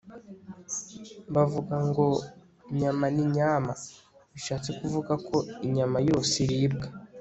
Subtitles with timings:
[1.33, 2.05] bavuga ngo
[2.77, 3.79] 'nyama ni nyama'
[4.33, 6.87] bishatse kuvuga ko inyama yose iribwa''